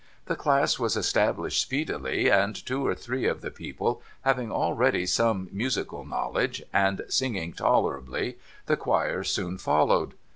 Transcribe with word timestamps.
The 0.25 0.35
class 0.35 0.79
was 0.79 0.97
established 0.97 1.61
speedily, 1.61 2.27
and, 2.27 2.55
two 2.55 2.87
or 2.87 2.95
three 2.95 3.27
of 3.27 3.41
the 3.41 3.51
people 3.51 4.01
having 4.21 4.51
already 4.51 5.05
some 5.05 5.47
musical 5.51 6.03
knowledge, 6.05 6.63
and 6.73 7.03
singing 7.07 7.53
tolerably, 7.53 8.39
the 8.65 8.77
Choir 8.77 9.23
soon 9.23 9.59
followed. 9.59 10.15